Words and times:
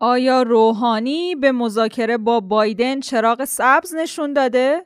آیا 0.00 0.42
روحانی 0.42 1.34
به 1.34 1.52
مذاکره 1.52 2.16
با 2.18 2.40
بایدن 2.40 3.00
چراغ 3.00 3.44
سبز 3.44 3.94
نشون 3.94 4.32
داده؟ 4.32 4.84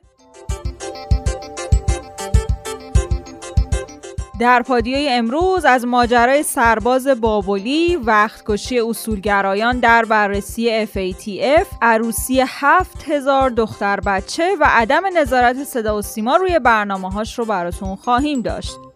در 4.39 4.61
پادیوی 4.61 5.09
امروز 5.09 5.65
از 5.65 5.85
ماجرای 5.85 6.43
سرباز 6.43 7.07
بابلی، 7.07 7.95
وقت 7.95 8.43
کشی 8.45 8.79
اصولگرایان 8.79 9.79
در 9.79 10.05
بررسی 10.05 10.85
FATF، 10.85 11.67
عروسی 11.81 12.43
7000 12.47 13.49
دختر 13.49 13.99
بچه 13.99 14.55
و 14.59 14.65
عدم 14.69 15.03
نظارت 15.17 15.63
صدا 15.63 15.97
و 15.97 16.01
سیما 16.01 16.35
روی 16.35 16.59
برنامه 16.59 17.11
هاش 17.11 17.39
رو 17.39 17.45
براتون 17.45 17.95
خواهیم 17.95 18.41
داشت. 18.41 18.92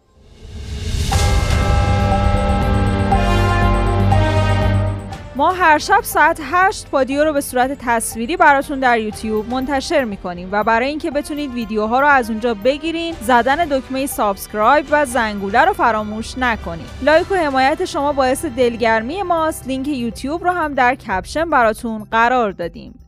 ما 5.37 5.51
هر 5.51 5.77
شب 5.77 5.99
ساعت 6.03 6.41
8 6.43 6.89
پادیو 6.89 7.23
رو 7.23 7.33
به 7.33 7.41
صورت 7.41 7.77
تصویری 7.81 8.37
براتون 8.37 8.79
در 8.79 8.99
یوتیوب 8.99 9.49
منتشر 9.49 10.03
می‌کنیم 10.03 10.49
و 10.51 10.63
برای 10.63 10.87
اینکه 10.87 11.11
بتونید 11.11 11.53
ویدیوها 11.53 11.99
رو 11.99 12.07
از 12.07 12.29
اونجا 12.29 12.53
ببینین 12.53 13.15
زدن 13.21 13.65
دکمه 13.65 14.05
subscribe 14.05 14.85
و 14.91 15.05
زنگوله 15.05 15.65
رو 15.65 15.73
فراموش 15.73 16.37
نکنید 16.37 16.89
لایک 17.01 17.31
و 17.31 17.35
حمایت 17.35 17.85
شما 17.85 18.13
باعث 18.13 18.45
دلگرمی 18.45 19.23
ماست. 19.23 19.67
لینک 19.67 19.87
یوتیوب 19.87 20.43
رو 20.43 20.51
هم 20.51 20.73
در 20.73 20.95
caption 20.95 21.49
براتون 21.49 22.03
قرار 22.11 22.51
دادیم. 22.51 22.99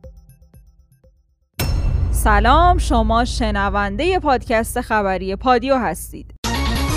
سلام 2.11 2.77
شما 2.77 3.25
شنونده 3.25 4.19
پادکست 4.19 4.81
خبری 4.81 5.35
پادیو 5.35 5.77
هستید. 5.77 6.38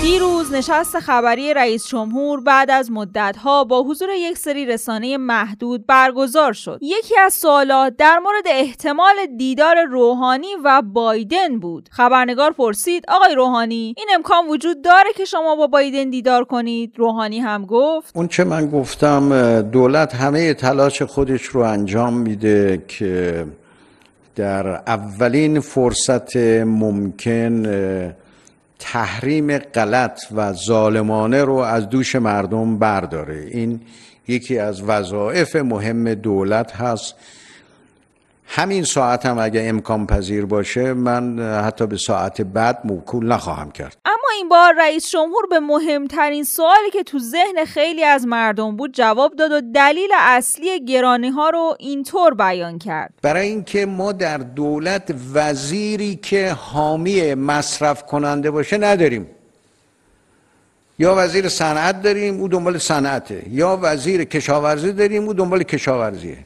دیروز 0.03 0.53
نشست 0.53 0.99
خبری 0.99 1.53
رئیس 1.53 1.87
جمهور 1.87 2.41
بعد 2.41 2.71
از 2.71 2.91
مدتها 2.91 3.63
با 3.63 3.83
حضور 3.83 4.09
یک 4.09 4.37
سری 4.37 4.65
رسانه 4.65 5.17
محدود 5.17 5.87
برگزار 5.87 6.53
شد. 6.53 6.79
یکی 6.81 7.19
از 7.19 7.33
سوالات 7.33 7.95
در 7.97 8.19
مورد 8.19 8.43
احتمال 8.45 9.15
دیدار 9.37 9.75
روحانی 9.83 10.47
و 10.63 10.81
بایدن 10.81 11.59
بود. 11.59 11.89
خبرنگار 11.91 12.51
پرسید 12.51 13.05
آقای 13.07 13.35
روحانی 13.35 13.95
این 13.97 14.07
امکان 14.15 14.47
وجود 14.49 14.81
داره 14.83 15.09
که 15.15 15.25
شما 15.25 15.55
با 15.55 15.67
بایدن 15.67 16.09
دیدار 16.09 16.43
کنید؟ 16.43 16.93
روحانی 16.97 17.39
هم 17.39 17.65
گفت 17.65 18.17
اون 18.17 18.27
چه 18.27 18.43
من 18.43 18.67
گفتم 18.67 19.61
دولت 19.61 20.15
همه 20.15 20.53
تلاش 20.53 21.01
خودش 21.01 21.43
رو 21.43 21.61
انجام 21.61 22.13
میده 22.13 22.83
که 22.87 23.45
در 24.35 24.67
اولین 24.67 25.59
فرصت 25.59 26.37
ممکن 26.65 27.65
تحریم 28.83 29.57
غلط 29.57 30.21
و 30.35 30.53
ظالمانه 30.53 31.43
رو 31.43 31.55
از 31.55 31.89
دوش 31.89 32.15
مردم 32.15 32.77
برداره. 32.79 33.47
این 33.51 33.81
یکی 34.27 34.59
از 34.59 34.81
وظایف 34.81 35.55
مهم 35.55 36.13
دولت 36.13 36.75
هست. 36.75 37.15
همین 38.45 38.83
ساعت 38.83 39.25
هم 39.25 39.39
اگه 39.39 39.61
امکان 39.63 40.07
پذیر 40.07 40.45
باشه 40.45 40.93
من 40.93 41.39
حتی 41.65 41.87
به 41.87 41.97
ساعت 41.97 42.41
بعد 42.41 42.79
موکول 42.83 43.27
نخواهم 43.27 43.71
کرد. 43.71 44.02
این 44.37 44.49
بار 44.49 44.73
رئیس 44.77 45.09
جمهور 45.09 45.47
به 45.49 45.59
مهمترین 45.59 46.43
سوالی 46.43 46.89
که 46.93 47.03
تو 47.03 47.19
ذهن 47.19 47.65
خیلی 47.65 48.03
از 48.03 48.27
مردم 48.27 48.75
بود 48.75 48.93
جواب 48.93 49.35
داد 49.35 49.51
و 49.51 49.61
دلیل 49.75 50.09
اصلی 50.19 50.85
گرانی 50.85 51.29
ها 51.29 51.49
رو 51.49 51.75
اینطور 51.79 52.33
بیان 52.33 52.79
کرد. 52.79 53.13
برای 53.21 53.47
اینکه 53.47 53.85
ما 53.85 54.11
در 54.11 54.37
دولت 54.37 55.15
وزیری 55.33 56.15
که 56.15 56.51
حامی 56.51 57.33
مصرف 57.33 58.03
کننده 58.05 58.51
باشه 58.51 58.77
نداریم. 58.77 59.27
یا 60.99 61.15
وزیر 61.17 61.49
صنعت 61.49 62.01
داریم 62.01 62.39
او 62.39 62.47
دنبال 62.47 62.77
صنعته. 62.77 63.43
یا 63.49 63.79
وزیر 63.81 64.23
کشاورزی 64.23 64.91
داریم 64.91 65.23
او 65.23 65.33
دنبال 65.33 65.63
کشاورزیه. 65.63 66.37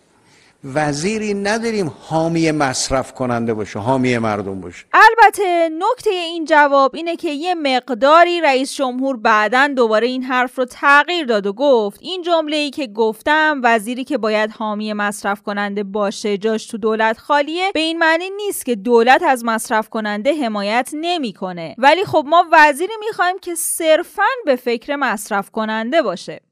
وزیری 0.63 1.33
نداریم 1.33 1.93
حامی 2.01 2.51
مصرف 2.51 3.13
کننده 3.13 3.53
باشه 3.53 3.79
حامی 3.79 4.17
مردم 4.17 4.61
باشه. 4.61 4.85
البته 4.93 5.69
نکته 5.69 6.09
این 6.09 6.45
جواب 6.45 6.95
اینه 6.95 7.15
که 7.15 7.31
یه 7.31 7.55
مقداری 7.55 8.41
رئیس 8.41 8.75
جمهور 8.75 9.17
بعدا 9.17 9.67
دوباره 9.75 10.07
این 10.07 10.23
حرف 10.23 10.57
رو 10.57 10.65
تغییر 10.65 11.25
داد 11.25 11.47
و 11.47 11.53
گفت. 11.53 11.99
این 12.01 12.21
جمله 12.21 12.55
ای 12.55 12.69
که 12.69 12.87
گفتم 12.87 13.61
وزیری 13.63 14.03
که 14.03 14.17
باید 14.17 14.51
حامی 14.51 14.93
مصرف 14.93 15.41
کننده 15.41 15.83
باشه 15.83 16.37
جاش 16.37 16.65
تو 16.65 16.77
دولت 16.77 17.17
خالیه 17.17 17.71
به 17.73 17.79
این 17.79 17.99
معنی 17.99 18.29
نیست 18.29 18.65
که 18.65 18.75
دولت 18.75 19.23
از 19.23 19.45
مصرف 19.45 19.89
کننده 19.89 20.33
حمایت 20.33 20.89
نمی‌کنه. 20.93 21.75
ولی 21.77 22.05
خب 22.05 22.23
ما 22.27 22.45
وزیری 22.51 22.93
می‌خوایم 22.99 23.39
که 23.39 23.55
صرفا 23.55 24.23
به 24.45 24.55
فکر 24.55 24.95
مصرف 24.95 25.49
کننده 25.51 26.01
باشه. 26.01 26.46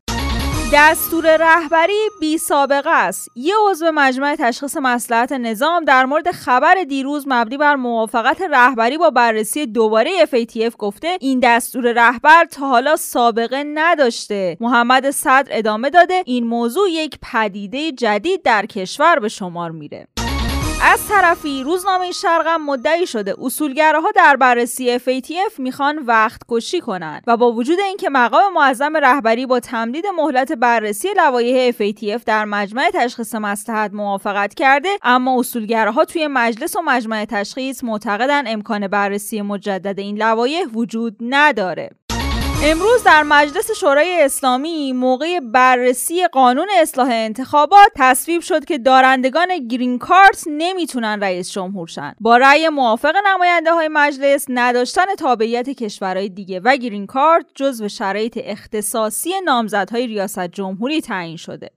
دستور 0.77 1.37
رهبری 1.37 2.09
بی 2.19 2.37
سابقه 2.37 2.89
است. 2.89 3.29
یه 3.35 3.53
عضو 3.69 3.91
مجمع 3.91 4.35
تشخیص 4.39 4.77
مسلحت 4.77 5.31
نظام 5.31 5.85
در 5.85 6.05
مورد 6.05 6.31
خبر 6.31 6.75
دیروز 6.83 7.23
مبنی 7.27 7.57
بر 7.57 7.75
موافقت 7.75 8.41
رهبری 8.41 8.97
با 8.97 9.09
بررسی 9.09 9.65
دوباره 9.65 10.25
FATF 10.25 10.75
گفته 10.77 11.17
این 11.21 11.39
دستور 11.43 11.91
رهبر 11.91 12.45
تا 12.45 12.67
حالا 12.67 12.95
سابقه 12.95 13.63
نداشته. 13.73 14.57
محمد 14.59 15.11
صدر 15.11 15.47
ادامه 15.49 15.89
داده 15.89 16.23
این 16.25 16.43
موضوع 16.43 16.89
یک 16.89 17.19
پدیده 17.21 17.91
جدید 17.91 18.43
در 18.43 18.65
کشور 18.65 19.19
به 19.19 19.29
شمار 19.29 19.71
میره. 19.71 20.07
از 20.87 21.07
طرفی 21.07 21.63
روزنامه 21.63 22.11
شرقم 22.11 22.61
مدعی 22.61 23.07
شده 23.07 23.35
اصولگراها 23.41 24.11
در 24.15 24.35
بررسی 24.35 24.99
FATF 24.99 25.59
می‌خوان 25.59 25.99
وقت 25.99 26.41
کشی 26.49 26.81
کنند 26.81 27.23
و 27.27 27.37
با 27.37 27.51
وجود 27.51 27.79
اینکه 27.79 28.09
مقام 28.09 28.53
معظم 28.53 28.97
رهبری 28.97 29.45
با 29.45 29.59
تمدید 29.59 30.05
مهلت 30.17 30.51
بررسی 30.51 31.07
لوایح 31.17 31.71
FATF 31.71 32.23
در 32.25 32.45
مجمع 32.45 32.89
تشخیص 32.93 33.35
مصلحت 33.35 33.93
موافقت 33.93 34.53
کرده 34.53 34.89
اما 35.03 35.39
اصولگراها 35.39 36.05
توی 36.05 36.27
مجلس 36.27 36.75
و 36.75 36.81
مجمع 36.81 37.25
تشخیص 37.25 37.83
معتقدن 37.83 38.43
امکان 38.47 38.87
بررسی 38.87 39.41
مجدد 39.41 39.99
این 39.99 40.17
لوایح 40.17 40.65
وجود 40.73 41.15
نداره. 41.21 41.89
امروز 42.63 43.03
در 43.03 43.23
مجلس 43.23 43.71
شورای 43.71 44.21
اسلامی 44.21 44.93
موقع 44.93 45.39
بررسی 45.39 46.27
قانون 46.27 46.67
اصلاح 46.81 47.07
انتخابات 47.11 47.91
تصویب 47.95 48.41
شد 48.41 48.65
که 48.65 48.77
دارندگان 48.77 49.67
گرین 49.67 49.99
کارت 49.99 50.43
نمی‌تونن 50.47 51.19
رئیس 51.21 51.51
جمهور 51.51 51.87
شن. 51.87 52.15
با 52.19 52.37
رأی 52.37 52.69
موافق 52.69 53.13
نماینده 53.25 53.71
های 53.71 53.87
مجلس 53.87 54.45
نداشتن 54.49 55.15
تابعیت 55.19 55.69
کشورهای 55.69 56.29
دیگه 56.29 56.59
و 56.59 56.75
گرین 56.75 57.05
کارت 57.05 57.45
جزو 57.55 57.87
شرایط 57.87 58.39
اختصاصی 58.43 59.31
نامزدهای 59.45 60.07
ریاست 60.07 60.47
جمهوری 60.47 61.01
تعیین 61.01 61.37
شده. 61.37 61.69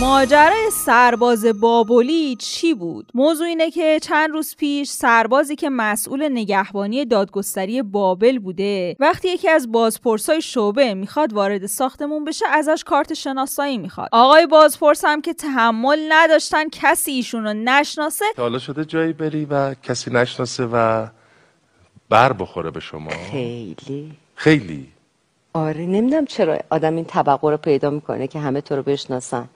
ماجرای 0.00 0.70
سرباز 0.70 1.46
بابلی 1.60 2.36
چی 2.36 2.74
بود؟ 2.74 3.10
موضوع 3.14 3.46
اینه 3.46 3.70
که 3.70 3.98
چند 4.02 4.30
روز 4.30 4.56
پیش 4.56 4.90
سربازی 4.90 5.56
که 5.56 5.70
مسئول 5.70 6.28
نگهبانی 6.28 7.04
دادگستری 7.04 7.82
بابل 7.82 8.38
بوده 8.38 8.96
وقتی 9.00 9.28
یکی 9.28 9.48
از 9.48 9.72
بازپرسای 9.72 10.42
شعبه 10.42 10.94
می‌خواد 10.94 11.32
وارد 11.32 11.66
ساختمون 11.66 12.24
بشه 12.24 12.46
ازش 12.46 12.84
کارت 12.86 13.14
شناسایی 13.14 13.78
می‌خواد. 13.78 14.08
آقای 14.12 14.46
بازپرس 14.46 15.04
هم 15.04 15.20
که 15.20 15.34
تحمل 15.34 15.98
نداشتن 16.08 16.68
کسی 16.68 17.12
ایشون 17.12 17.44
رو 17.44 17.52
نشناسه 17.52 18.24
حالا 18.36 18.58
شده 18.58 18.84
جایی 18.84 19.12
بری 19.12 19.44
و 19.44 19.74
کسی 19.74 20.10
نشناسه 20.10 20.68
و 20.72 21.06
بر 22.08 22.32
بخوره 22.32 22.70
به 22.70 22.80
شما؟ 22.80 23.10
خیلی. 23.10 24.12
خیلی. 24.34 24.88
آره 25.52 25.86
نمی‌دونم 25.86 26.26
چرا 26.26 26.58
آدم 26.70 26.96
این 26.96 27.04
طبقه 27.04 27.50
رو 27.50 27.56
پیدا 27.56 27.90
می‌کنه 27.90 28.26
که 28.26 28.38
همه 28.38 28.60
تو 28.60 28.76
رو 28.76 28.82
بشناسن. 28.82 29.48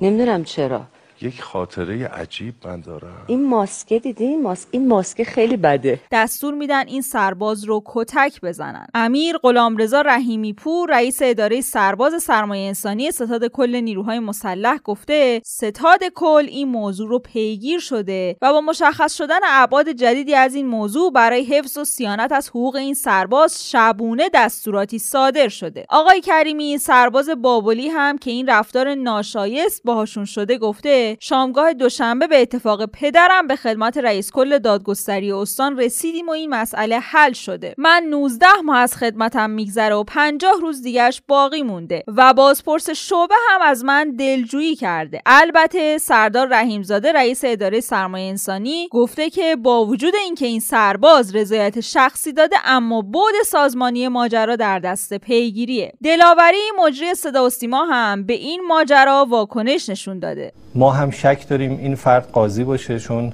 نمی‌دونم 0.00 0.44
چرا. 0.44 0.86
یک 1.22 1.42
خاطره 1.42 2.06
عجیب 2.06 2.54
من 2.64 2.80
دارم. 2.80 3.24
این 3.26 3.48
ماسکه 3.48 3.98
دیدی؟ 3.98 4.24
این 4.24 4.42
ماسک 4.42 4.68
این 4.70 4.88
ماسکه 4.88 5.24
خیلی 5.24 5.56
بده. 5.56 6.00
دستور 6.12 6.54
میدن 6.54 6.86
این 6.86 7.02
سرباز 7.02 7.64
رو 7.64 7.82
کتک 7.86 8.40
بزنن. 8.40 8.86
امیر 8.94 9.38
غلامرضا 9.38 10.00
رحیمی 10.00 10.52
پور 10.52 10.90
رئیس 10.90 11.18
اداره 11.22 11.60
سرباز 11.60 12.22
سرمایه 12.22 12.66
انسانی 12.66 13.10
ستاد 13.10 13.46
کل 13.46 13.76
نیروهای 13.76 14.18
مسلح 14.18 14.78
گفته 14.84 15.40
ستاد 15.44 16.00
کل 16.14 16.46
این 16.48 16.68
موضوع 16.68 17.08
رو 17.08 17.18
پیگیر 17.18 17.80
شده 17.80 18.36
و 18.42 18.52
با 18.52 18.60
مشخص 18.60 19.16
شدن 19.16 19.40
ابعاد 19.44 19.88
جدیدی 19.88 20.34
از 20.34 20.54
این 20.54 20.66
موضوع 20.66 21.12
برای 21.12 21.44
حفظ 21.44 21.78
و 21.78 21.84
صیانت 21.84 22.32
از 22.32 22.48
حقوق 22.48 22.76
این 22.76 22.94
سرباز 22.94 23.70
شبونه 23.70 24.30
دستوراتی 24.34 24.98
صادر 24.98 25.48
شده. 25.48 25.86
آقای 25.88 26.20
کریمی 26.20 26.78
سرباز 26.78 27.28
بابلی 27.28 27.88
هم 27.88 28.18
که 28.18 28.30
این 28.30 28.48
رفتار 28.48 28.94
ناشایست 28.94 29.82
باهاشون 29.84 30.24
شده 30.24 30.58
گفته 30.58 31.13
شامگاه 31.20 31.72
دوشنبه 31.72 32.26
به 32.26 32.42
اتفاق 32.42 32.86
پدرم 32.86 33.46
به 33.46 33.56
خدمت 33.56 33.98
رئیس 33.98 34.30
کل 34.30 34.58
دادگستری 34.58 35.32
استان 35.32 35.78
رسیدیم 35.78 36.28
و 36.28 36.30
این 36.30 36.50
مسئله 36.50 36.98
حل 36.98 37.32
شده. 37.32 37.74
من 37.78 38.02
19 38.10 38.46
ماه 38.64 38.78
از 38.78 38.96
خدمتم 38.96 39.50
میگذره 39.50 39.94
و 39.94 40.04
50 40.04 40.52
روز 40.60 40.82
دیگرش 40.82 41.22
باقی 41.28 41.62
مونده 41.62 42.04
و 42.08 42.34
بازپرس 42.34 42.90
شعبه 42.90 43.34
هم 43.50 43.60
از 43.62 43.84
من 43.84 44.16
دلجویی 44.16 44.76
کرده. 44.76 45.22
البته 45.26 45.98
سردار 45.98 46.48
رحیمزاده 46.48 47.12
رئیس 47.12 47.40
اداره 47.44 47.80
سرمایه 47.80 48.28
انسانی 48.28 48.88
گفته 48.90 49.30
که 49.30 49.56
با 49.56 49.86
وجود 49.86 50.14
اینکه 50.24 50.46
این 50.46 50.60
سرباز 50.60 51.36
رضایت 51.36 51.80
شخصی 51.80 52.32
داده 52.32 52.56
اما 52.64 53.02
بود 53.02 53.34
سازمانی 53.46 54.08
ماجرا 54.08 54.56
در 54.56 54.78
دست 54.78 55.14
پیگیریه. 55.14 55.92
دلاوری 56.04 56.58
مجری 56.84 57.14
صدا 57.14 57.46
و 57.46 57.50
سیما 57.50 57.84
هم 57.84 58.26
به 58.26 58.32
این 58.32 58.60
ماجرا 58.68 59.26
واکنش 59.28 59.88
نشون 59.88 60.18
داده. 60.18 60.52
ما 60.74 60.90
هم 60.94 61.10
شک 61.10 61.48
داریم 61.48 61.78
این 61.78 61.94
فرد 61.94 62.30
قاضی 62.32 62.64
باشه 62.64 62.98
چون 62.98 63.32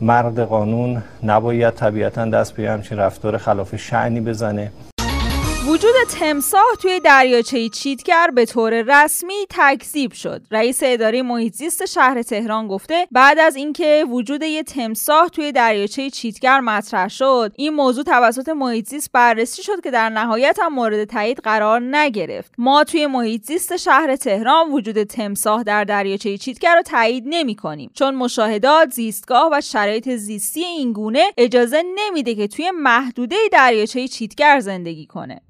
مرد 0.00 0.40
قانون 0.40 1.02
نباید 1.22 1.74
طبیعتا 1.74 2.24
دست 2.24 2.54
به 2.54 2.70
همچین 2.70 2.98
رفتار 2.98 3.38
خلاف 3.38 3.76
شعنی 3.76 4.20
بزنه. 4.20 4.72
وجود 5.66 5.94
تمساح 6.20 6.74
توی 6.82 7.00
دریاچه 7.00 7.68
چیتگر 7.68 8.30
به 8.34 8.44
طور 8.44 8.82
رسمی 8.86 9.46
تکذیب 9.50 10.12
شد. 10.12 10.42
رئیس 10.50 10.80
اداره 10.82 11.22
محیط 11.22 11.54
زیست 11.54 11.86
شهر 11.86 12.22
تهران 12.22 12.68
گفته 12.68 13.06
بعد 13.10 13.38
از 13.38 13.56
اینکه 13.56 14.04
وجود 14.08 14.42
یه 14.42 14.62
تمساح 14.62 15.28
توی 15.28 15.52
دریاچه 15.52 16.10
چیتگر 16.10 16.60
مطرح 16.60 17.08
شد، 17.08 17.52
این 17.56 17.74
موضوع 17.74 18.04
توسط 18.04 18.48
محیط 18.48 18.88
زیست 18.88 19.12
بررسی 19.12 19.62
شد 19.62 19.80
که 19.80 19.90
در 19.90 20.08
نهایت 20.08 20.58
هم 20.62 20.74
مورد 20.74 21.04
تایید 21.04 21.38
قرار 21.38 21.80
نگرفت. 21.80 22.52
ما 22.58 22.84
توی 22.84 23.06
محیط 23.06 23.44
زیست 23.44 23.76
شهر 23.76 24.16
تهران 24.16 24.72
وجود 24.72 25.02
تمساح 25.02 25.62
در 25.62 25.84
دریاچه 25.84 26.38
چیتگر 26.38 26.76
رو 26.76 26.82
تایید 26.82 27.24
نمی 27.26 27.54
کنیم 27.54 27.90
چون 27.94 28.14
مشاهدات، 28.14 28.90
زیستگاه 28.90 29.48
و 29.52 29.60
شرایط 29.60 30.08
زیستی 30.08 30.64
این 30.64 30.92
گونه 30.92 31.24
اجازه 31.36 31.82
نمیده 31.94 32.34
که 32.34 32.48
توی 32.48 32.70
محدوده 32.70 33.36
دریاچه 33.52 34.08
چیتگر 34.08 34.60
زندگی 34.60 35.06
کنه. 35.06 35.40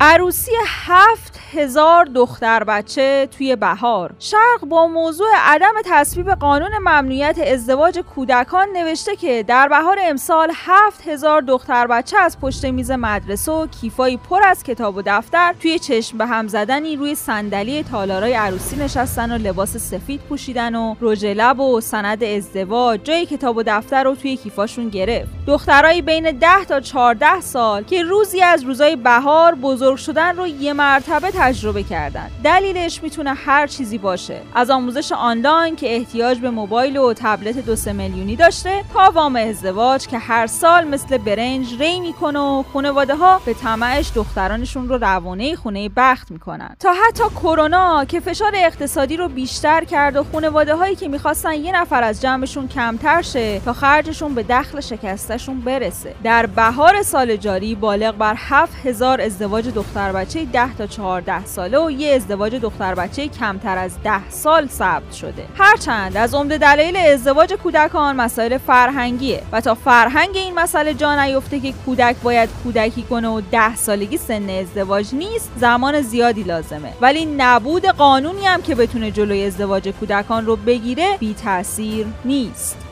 عروسی 0.00 0.52
هفت 0.66 1.40
هزار 1.52 2.04
دختر 2.04 2.64
بچه 2.64 3.28
توی 3.38 3.56
بهار. 3.56 4.14
شرق 4.18 4.60
با 4.68 4.86
موضوع 4.86 5.28
عدم 5.36 5.74
تصویب 5.84 6.30
قانون 6.30 6.70
ممنوعیت 6.78 7.38
ازدواج 7.38 7.98
کودکان 7.98 8.68
نوشته 8.68 9.16
که 9.16 9.42
در 9.42 9.68
بهار 9.68 9.98
امسال 10.00 10.52
هفت 10.54 11.08
هزار 11.08 11.40
دختر 11.40 11.86
بچه 11.86 12.18
از 12.18 12.40
پشت 12.40 12.64
میز 12.64 12.90
مدرسه 12.90 13.52
و 13.52 13.66
کیفایی 13.66 14.16
پر 14.16 14.42
از 14.44 14.62
کتاب 14.62 14.96
و 14.96 15.02
دفتر 15.06 15.54
توی 15.60 15.78
چشم 15.78 16.18
به 16.18 16.26
هم 16.26 16.48
زدنی 16.48 16.96
روی 16.96 17.14
صندلی 17.14 17.82
تالارای 17.82 18.32
عروسی 18.32 18.76
نشستن 18.76 19.32
و 19.32 19.38
لباس 19.38 19.76
سفید 19.76 20.20
پوشیدن 20.20 20.74
و 20.74 20.94
رژ 21.00 21.24
لب 21.24 21.60
و 21.60 21.80
سند 21.80 22.24
ازدواج. 22.24 23.00
جای 23.04 23.26
کتاب 23.26 23.56
و 23.56 23.62
دفتر 23.66 24.04
رو 24.04 24.14
توی 24.14 24.36
کیفاشون 24.36 24.88
گرفت. 24.88 25.28
دخترایی 25.46 26.02
بین 26.02 26.30
10 26.30 26.64
تا 26.68 26.80
14 26.80 27.40
سال 27.40 27.82
که 27.82 28.02
روزی 28.02 28.40
از 28.40 28.62
روزای 28.62 28.96
بهار 28.96 29.54
بزرگ 29.54 29.85
بزرگ 29.86 29.98
شدن 29.98 30.36
رو 30.36 30.46
یه 30.46 30.72
مرتبه 30.72 31.30
تجربه 31.30 31.82
کردن. 31.82 32.30
دلیلش 32.44 33.02
می‌تونه 33.02 33.34
هر 33.34 33.66
چیزی 33.66 33.98
باشه. 33.98 34.40
از 34.54 34.70
آموزش 34.70 35.12
آنلاین 35.12 35.76
که 35.76 35.96
احتیاج 35.96 36.38
به 36.38 36.50
موبایل 36.50 36.96
و 36.96 37.12
تبلت 37.16 37.58
دو 37.58 37.76
سه 37.76 37.92
میلیونی 37.92 38.36
داشته 38.36 38.84
تا 38.94 39.10
وام 39.14 39.36
ازدواج 39.36 40.06
که 40.06 40.18
هر 40.18 40.46
سال 40.46 40.84
مثل 40.84 41.18
برنج 41.18 41.82
ری 41.82 42.00
می‌کنه 42.00 42.38
و 42.38 42.64
خانواده 42.72 43.14
ها 43.16 43.40
به 43.46 43.54
طمعش 43.54 44.10
دخترانشون 44.14 44.88
رو 44.88 44.98
روانه 44.98 45.56
خونه 45.56 45.88
بخت 45.96 46.30
می‌کنن. 46.30 46.76
تا 46.80 46.92
حتی 47.06 47.24
کرونا 47.34 48.04
که 48.04 48.20
فشار 48.20 48.52
اقتصادی 48.54 49.16
رو 49.16 49.28
بیشتر 49.28 49.84
کرد 49.84 50.16
و 50.16 50.24
خانواده 50.32 50.74
هایی 50.74 50.96
که 50.96 51.08
می‌خواستن 51.08 51.54
یه 51.54 51.80
نفر 51.80 52.02
از 52.02 52.22
جمعشون 52.22 52.68
کمتر 52.68 53.22
شه 53.22 53.60
تا 53.60 53.72
خرجشون 53.72 54.34
به 54.34 54.42
دخل 54.42 54.80
شکستشون 54.80 55.60
برسه. 55.60 56.14
در 56.24 56.46
بهار 56.46 57.02
سال 57.02 57.36
جاری 57.36 57.74
بالغ 57.74 58.16
بر 58.16 58.34
7000 58.38 59.20
ازدواج 59.20 59.75
دختر 59.76 60.12
بچه 60.12 60.44
10 60.44 60.74
تا 60.74 60.86
14 60.86 61.44
ساله 61.44 61.78
و 61.78 61.90
یه 61.90 62.14
ازدواج 62.14 62.54
دختر 62.54 62.94
بچه 62.94 63.28
کمتر 63.28 63.78
از 63.78 64.02
10 64.04 64.30
سال 64.30 64.66
ثبت 64.66 65.12
شده. 65.12 65.46
هرچند 65.58 66.16
از 66.16 66.34
عمده 66.34 66.58
دلایل 66.58 66.96
ازدواج 66.96 67.52
کودکان 67.52 68.16
مسائل 68.16 68.58
فرهنگیه 68.58 69.42
و 69.52 69.60
تا 69.60 69.74
فرهنگ 69.74 70.36
این 70.36 70.54
مسئله 70.54 70.94
جا 70.94 71.24
نیفته 71.24 71.60
که 71.60 71.72
کودک 71.72 72.16
باید 72.22 72.48
کودکی 72.64 73.02
کنه 73.02 73.28
و 73.28 73.40
10 73.50 73.76
سالگی 73.76 74.16
سن 74.16 74.50
ازدواج 74.50 75.14
نیست 75.14 75.52
زمان 75.56 76.00
زیادی 76.00 76.42
لازمه. 76.42 76.92
ولی 77.00 77.26
نبود 77.36 77.86
قانونی 77.86 78.46
هم 78.46 78.62
که 78.62 78.74
بتونه 78.74 79.10
جلوی 79.10 79.46
ازدواج 79.46 79.88
کودکان 79.88 80.46
رو 80.46 80.56
بگیره 80.56 81.16
بی 81.20 81.34
تاثیر 81.34 82.06
نیست. 82.24 82.85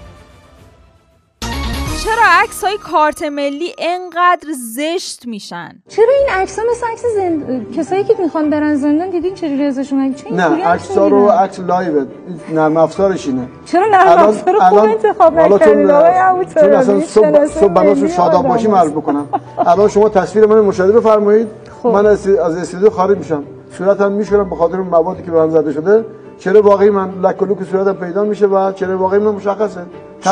چرا 2.04 2.22
عکس 2.42 2.64
های 2.64 2.78
کارت 2.78 3.22
ملی 3.22 3.74
انقدر 3.78 4.48
زشت 4.76 5.26
میشن؟ 5.26 5.70
چرا 5.88 6.12
این 6.20 6.40
عکس 6.42 6.58
ها 6.58 6.64
مثل 6.70 6.86
عکس 6.86 7.02
زند... 7.16 7.66
کسایی 7.76 8.04
که 8.04 8.14
می‌خوان 8.18 8.50
برن 8.50 8.74
زندان 8.74 9.10
دیدین 9.10 9.34
چجوری 9.34 9.64
ازشون 9.64 10.14
چه 10.14 10.32
نه 10.32 10.64
عکس 10.64 10.98
ها 10.98 11.08
رو 11.08 11.28
عکس 11.28 11.60
لایو 11.60 12.04
نرم 12.52 12.76
افزارش 12.76 13.26
اینه. 13.26 13.48
چرا 13.66 13.86
نرم 13.86 14.28
افزار 14.28 14.58
خوب 14.58 14.78
انتخاب 14.78 15.38
نکردین؟ 15.38 15.90
آقای 15.90 16.44
چون 16.54 16.72
اصلا 16.72 17.00
صبح 17.00 17.46
صبح 17.46 17.72
بناس 17.72 18.04
شاداب 18.04 18.48
باشی 18.48 18.68
معرض 18.68 18.90
بکنم. 18.90 19.28
الان 19.58 19.88
شما 19.88 20.08
تصویر 20.08 20.46
من 20.46 20.60
مشاهده 20.60 20.92
بفرمایید. 20.92 21.48
خب. 21.82 21.88
من 21.88 22.06
از 22.06 22.28
استودیو 22.28 22.90
خارج 22.90 23.18
میشم. 23.18 23.44
صورتم 23.78 24.12
میشورم 24.12 24.50
به 24.50 24.56
خاطر 24.56 24.76
موادی 24.76 25.22
که 25.22 25.30
به 25.30 25.40
هم 25.40 25.50
زده 25.50 25.72
شده. 25.72 26.04
چرا 26.44 26.62
واقعی 26.62 26.90
من 26.90 27.10
لک 27.22 27.42
و 27.42 27.44
لوک 27.44 27.58
صورتم 27.70 27.92
پیدا 27.92 28.24
میشه 28.24 28.46
و 28.46 28.72
چرا 28.72 28.98
واقعی 28.98 29.18
من 29.18 29.30
مشخصه؟ 29.30 29.80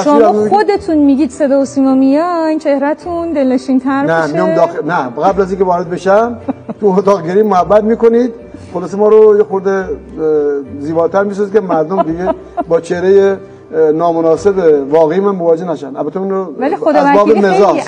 شما 0.04 0.48
خودتون 0.48 0.96
میگید 0.96 1.30
صدا 1.30 1.60
و 1.60 1.64
سیما 1.64 1.94
میان 1.94 2.58
چهرهتون 2.58 3.32
دلنشین 3.32 3.80
تر 3.80 4.02
نه 4.02 4.26
میام 4.26 4.54
داخل 4.54 4.84
نه 4.84 5.08
قبل 5.08 5.42
از 5.42 5.50
اینکه 5.50 5.64
وارد 5.64 5.90
بشم 5.90 6.38
تو 6.80 6.86
اتاق 6.86 7.22
گیری 7.22 7.42
محبت 7.42 7.84
می‌کنید. 7.84 8.34
خلاص 8.74 8.94
ما 8.94 9.08
رو 9.08 9.36
یه 9.36 9.42
خورده 9.42 9.84
زیباتر 10.80 11.24
می‌سازید 11.24 11.52
که 11.52 11.60
مردم 11.60 12.02
دیگه 12.02 12.34
با 12.68 12.80
چهره 12.80 13.38
نامناسب 13.94 14.84
واقعی 14.90 15.20
من 15.20 15.34
مواجه 15.34 15.64
نشن. 15.64 15.96
البته 15.96 16.20
اون 16.20 16.30
رو 16.30 16.52
ولی 16.58 16.76
خدا 16.76 16.98
از 17.00 17.16
باب 17.16 17.36
مزاج 17.36 17.80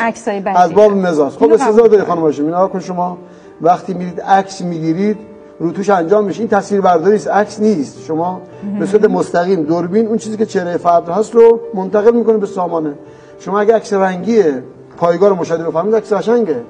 از 0.57 0.73
باب 0.73 0.93
مزاج. 0.93 1.33
خب 1.33 1.57
سزا 1.57 1.87
داری 1.87 2.03
خانم 2.03 2.21
هاشمی. 2.21 2.47
اینا 2.47 2.67
کن 2.69 2.81
شما 2.81 3.19
وقتی 3.63 3.95
میرید 3.95 4.21
عکس 4.21 4.61
می‌گیرید 4.61 5.34
رو 5.59 5.73
توش 5.73 5.91
انجام 5.91 6.25
میشه. 6.25 6.41
این 6.41 6.49
تصویر 6.49 6.81
برداری 6.81 7.17
است 7.17 7.29
عکس 7.29 7.61
نیست. 7.61 8.05
شما 8.05 8.41
به 8.81 8.87
صورت 8.87 9.05
مستقیم 9.05 9.63
دوربین 9.63 10.07
اون 10.07 10.17
چیزی 10.17 10.37
که 10.37 10.47
چهره 10.47 10.77
فرد 10.77 11.09
هست 11.09 11.35
رو 11.35 11.61
منتقل 11.75 12.15
می‌کنه 12.15 12.39
به 12.39 12.47
سامانه. 12.47 12.93
شما 13.39 13.61
اگه 13.61 13.75
عکس 13.75 13.93
رنگیه 13.93 14.63
پایگاه 14.97 15.29
رو 15.29 15.35
مشاهده 15.35 15.65
بفهمید 15.65 15.95
عکس 15.95 16.13
قشنگه. 16.13 16.61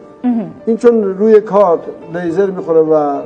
این 0.67 0.77
چون 0.77 1.05
روی 1.05 1.41
کارت 1.41 1.81
لیزر 2.15 2.51
می‌خوره 2.51 2.81
و 2.81 3.21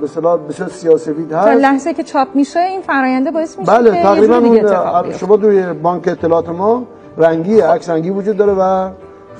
به 0.00 0.04
اصطلاح 0.04 0.38
بسیار 0.48 0.68
سیاسفید 0.68 1.32
هست. 1.32 1.48
لحظه 1.48 1.94
که 1.94 2.02
چاپ 2.02 2.28
میشه 2.34 2.60
این 2.60 2.80
فراینده 2.80 3.30
باعث 3.30 3.58
میشه 3.58 3.72
بله 3.72 4.02
تقریبا 4.02 4.36
اون 4.36 5.12
شما 5.12 5.34
روی 5.34 5.72
بانک 5.72 6.08
اطلاعات 6.08 6.48
ما 6.48 6.84
رنگی 7.16 7.60
عکس 7.60 7.90
رنگی 7.90 8.10
وجود 8.10 8.36
داره 8.36 8.52
و 8.52 8.90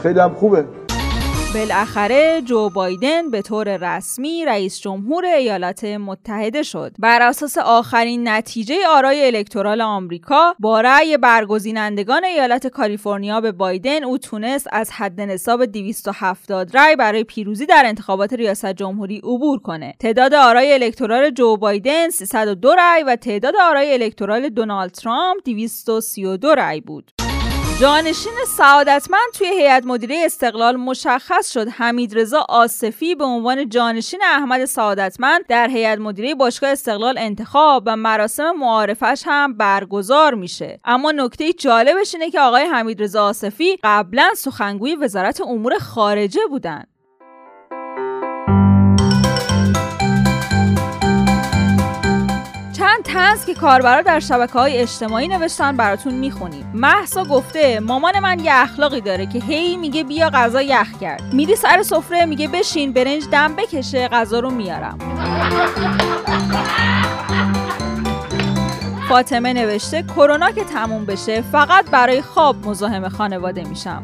خیلی 0.02 0.20
هم 0.20 0.30
خوبه. 0.30 0.64
بالاخره 1.54 2.42
جو 2.44 2.70
بایدن 2.70 3.30
به 3.30 3.42
طور 3.42 3.76
رسمی 3.76 4.44
رئیس 4.44 4.80
جمهور 4.80 5.24
ایالات 5.24 5.84
متحده 5.84 6.62
شد. 6.62 6.92
بر 6.98 7.22
اساس 7.22 7.58
آخرین 7.58 8.28
نتیجه 8.28 8.76
آرای 8.88 9.26
الکترال 9.26 9.80
آمریکا 9.80 10.54
با 10.58 10.80
رأی 10.80 11.16
برگزینندگان 11.16 12.24
ایالت 12.24 12.66
کالیفرنیا 12.66 13.40
به 13.40 13.52
بایدن 13.52 14.04
او 14.04 14.18
تونست 14.18 14.68
از 14.72 14.90
حد 14.90 15.20
نصاب 15.20 15.64
270 15.64 16.76
رأی 16.76 16.96
برای 16.96 17.24
پیروزی 17.24 17.66
در 17.66 17.82
انتخابات 17.86 18.32
ریاست 18.32 18.72
جمهوری 18.72 19.18
عبور 19.18 19.58
کنه. 19.58 19.94
تعداد 20.00 20.34
آرای 20.34 20.72
الکترال 20.72 21.30
جو 21.30 21.56
بایدن 21.56 22.10
302 22.10 22.74
رأی 22.74 23.02
و 23.02 23.16
تعداد 23.16 23.54
آرای 23.62 23.92
الکترال 23.92 24.48
دونالد 24.48 24.90
ترامپ 24.90 25.40
232 25.44 26.54
رأی 26.54 26.80
بود. 26.80 27.12
جانشین 27.80 28.32
سعادتمند 28.56 29.32
توی 29.34 29.46
هیئت 29.46 29.86
مدیره 29.86 30.22
استقلال 30.24 30.76
مشخص 30.76 31.52
شد 31.52 31.68
حمید 31.68 32.18
رضا 32.18 32.46
آصفی 32.48 33.14
به 33.14 33.24
عنوان 33.24 33.68
جانشین 33.68 34.20
احمد 34.22 34.64
سعادتمند 34.64 35.46
در 35.48 35.68
هیئت 35.68 35.98
مدیره 35.98 36.34
باشگاه 36.34 36.70
استقلال 36.70 37.18
انتخاب 37.18 37.82
و 37.86 37.96
مراسم 37.96 38.50
معارفش 38.50 39.22
هم 39.26 39.56
برگزار 39.56 40.34
میشه. 40.34 40.80
اما 40.84 41.12
نکته 41.12 41.52
جالبش 41.52 42.14
اینه 42.14 42.30
که 42.30 42.40
آقای 42.40 42.64
حمید 42.64 43.02
رضا 43.02 43.24
آصفی 43.24 43.76
قبلا 43.84 44.34
سخنگوی 44.36 44.94
وزارت 44.94 45.40
امور 45.40 45.78
خارجه 45.78 46.46
بودن. 46.50 46.84
تنز 53.28 53.44
که 53.44 53.54
کاربرا 53.54 54.02
در 54.02 54.20
شبکه 54.20 54.52
های 54.52 54.76
اجتماعی 54.76 55.28
نوشتن 55.28 55.76
براتون 55.76 56.14
می‌خونیم. 56.14 56.70
محسا 56.74 57.24
گفته 57.24 57.80
مامان 57.80 58.18
من 58.18 58.38
یه 58.44 58.52
اخلاقی 58.54 59.00
داره 59.00 59.26
که 59.26 59.38
هی 59.38 59.76
میگه 59.76 60.04
بیا 60.04 60.30
غذا 60.30 60.62
یخ 60.62 60.98
کرد. 61.00 61.22
میری 61.32 61.56
سر 61.56 61.82
سفره 61.82 62.24
میگه 62.24 62.48
بشین 62.48 62.92
برنج 62.92 63.28
دم 63.32 63.56
بکشه 63.56 64.08
غذا 64.08 64.40
رو 64.40 64.50
میارم. 64.50 64.98
فاطمه 69.08 69.52
نوشته 69.52 70.02
کرونا 70.02 70.50
که 70.50 70.64
تموم 70.64 71.04
بشه 71.04 71.42
فقط 71.42 71.90
برای 71.90 72.22
خواب 72.22 72.66
مزاحم 72.66 73.08
خانواده 73.08 73.64
میشم. 73.64 74.02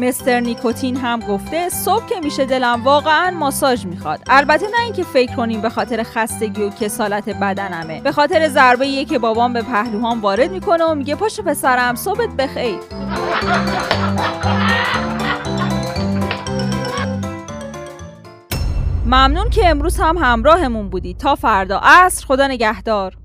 مستر 0.00 0.40
نیکوتین 0.40 0.96
هم 0.96 1.20
گفته 1.20 1.68
صبح 1.68 2.06
که 2.06 2.20
میشه 2.24 2.44
دلم 2.44 2.84
واقعا 2.84 3.30
ماساژ 3.30 3.86
می‌خواد. 3.86 4.20
البته 4.26 4.66
نه 4.66 4.80
اینکه 4.84 5.02
فکر 5.02 5.36
کنیم 5.36 5.60
به 5.60 5.68
خاطر 5.68 6.02
خستگی 6.02 6.62
و 6.62 6.70
کسالت 6.70 7.28
بدنمه. 7.28 8.00
به 8.00 8.12
خاطر 8.12 8.48
ضربه 8.48 9.04
که 9.04 9.18
بابام 9.18 9.52
به 9.52 9.62
پهلوهام 9.62 10.20
وارد 10.20 10.50
می‌کنه 10.50 10.84
و 10.84 10.94
میگه 10.94 11.14
پاشو 11.14 11.42
پسرم 11.42 11.94
صبحت 11.94 12.28
بخیر 12.28 12.78
ممنون 19.06 19.50
که 19.50 19.68
امروز 19.68 20.00
هم 20.00 20.18
همراهمون 20.18 20.88
بودی 20.90 21.14
تا 21.14 21.34
فردا 21.34 21.80
عصر 21.82 22.26
خدا 22.26 22.46
نگهدار. 22.46 23.19